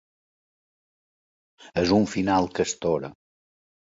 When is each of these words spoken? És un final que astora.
És 1.85 1.93
un 2.01 2.09
final 2.15 2.49
que 2.57 2.67
astora. 2.69 3.13